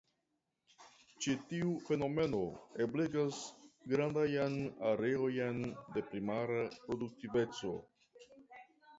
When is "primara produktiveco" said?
6.13-7.75